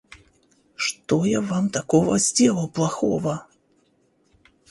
Что 0.75 1.25
я 1.25 1.41
Вам 1.41 1.69
такого 1.69 2.17
сделал 2.17 2.67
плохого? 2.67 3.45